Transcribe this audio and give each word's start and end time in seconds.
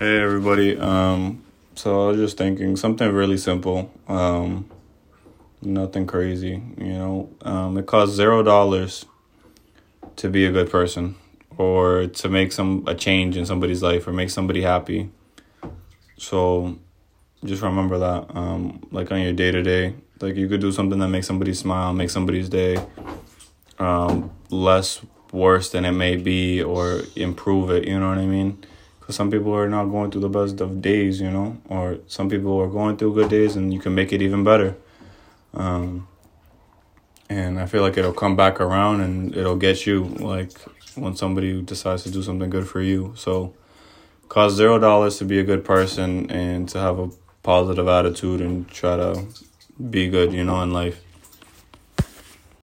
Hey 0.00 0.18
everybody. 0.18 0.78
Um, 0.78 1.44
so 1.74 2.06
I 2.06 2.12
was 2.12 2.16
just 2.16 2.38
thinking 2.38 2.74
something 2.74 3.12
really 3.12 3.36
simple. 3.36 3.92
Um, 4.08 4.66
nothing 5.60 6.06
crazy. 6.06 6.62
You 6.78 6.92
know, 6.94 7.30
um, 7.42 7.76
it 7.76 7.84
costs 7.84 8.14
zero 8.14 8.42
dollars 8.42 9.04
to 10.16 10.30
be 10.30 10.46
a 10.46 10.52
good 10.52 10.70
person, 10.70 11.16
or 11.58 12.06
to 12.06 12.28
make 12.30 12.50
some 12.52 12.82
a 12.86 12.94
change 12.94 13.36
in 13.36 13.44
somebody's 13.44 13.82
life, 13.82 14.06
or 14.06 14.14
make 14.14 14.30
somebody 14.30 14.62
happy. 14.62 15.10
So, 16.16 16.78
just 17.44 17.60
remember 17.60 17.98
that. 17.98 18.34
Um, 18.34 18.88
like 18.90 19.12
on 19.12 19.20
your 19.20 19.34
day 19.34 19.50
to 19.50 19.62
day, 19.62 19.96
like 20.22 20.34
you 20.34 20.48
could 20.48 20.62
do 20.62 20.72
something 20.72 20.98
that 20.98 21.08
makes 21.08 21.26
somebody 21.26 21.52
smile, 21.52 21.92
make 21.92 22.08
somebody's 22.08 22.48
day, 22.48 22.82
um, 23.78 24.30
less 24.48 25.02
worse 25.30 25.68
than 25.68 25.84
it 25.84 25.92
may 25.92 26.16
be, 26.16 26.62
or 26.62 27.02
improve 27.16 27.68
it. 27.68 27.86
You 27.86 28.00
know 28.00 28.08
what 28.08 28.16
I 28.16 28.24
mean? 28.24 28.64
Some 29.10 29.30
people 29.30 29.54
are 29.54 29.68
not 29.68 29.86
going 29.86 30.10
through 30.10 30.22
the 30.22 30.28
best 30.28 30.60
of 30.60 30.82
days, 30.82 31.20
you 31.20 31.30
know, 31.30 31.58
or 31.68 31.98
some 32.06 32.28
people 32.28 32.58
are 32.60 32.68
going 32.68 32.96
through 32.96 33.14
good 33.14 33.30
days 33.30 33.56
and 33.56 33.72
you 33.72 33.80
can 33.80 33.94
make 33.94 34.12
it 34.12 34.22
even 34.22 34.44
better. 34.44 34.76
Um, 35.54 36.08
and 37.28 37.60
I 37.60 37.66
feel 37.66 37.82
like 37.82 37.96
it'll 37.96 38.12
come 38.12 38.36
back 38.36 38.60
around 38.60 39.00
and 39.00 39.36
it'll 39.36 39.56
get 39.56 39.86
you 39.86 40.04
like 40.04 40.52
when 40.96 41.14
somebody 41.16 41.62
decides 41.62 42.02
to 42.04 42.10
do 42.10 42.22
something 42.22 42.50
good 42.50 42.68
for 42.68 42.80
you. 42.80 43.12
So, 43.16 43.54
cost 44.28 44.56
zero 44.56 44.78
dollars 44.78 45.18
to 45.18 45.24
be 45.24 45.38
a 45.38 45.44
good 45.44 45.64
person 45.64 46.30
and 46.30 46.68
to 46.70 46.78
have 46.78 46.98
a 46.98 47.10
positive 47.42 47.88
attitude 47.88 48.40
and 48.40 48.68
try 48.68 48.96
to 48.96 49.26
be 49.90 50.08
good, 50.08 50.32
you 50.32 50.44
know, 50.44 50.60
in 50.62 50.72
life. 50.72 51.02